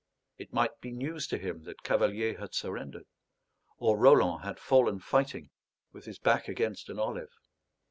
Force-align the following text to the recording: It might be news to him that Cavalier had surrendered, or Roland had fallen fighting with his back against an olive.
It 0.39 0.51
might 0.51 0.81
be 0.81 0.91
news 0.91 1.27
to 1.27 1.37
him 1.37 1.61
that 1.65 1.83
Cavalier 1.83 2.39
had 2.39 2.55
surrendered, 2.55 3.05
or 3.77 3.99
Roland 3.99 4.43
had 4.43 4.57
fallen 4.59 4.97
fighting 4.97 5.51
with 5.91 6.05
his 6.05 6.17
back 6.17 6.47
against 6.47 6.89
an 6.89 6.97
olive. 6.97 7.29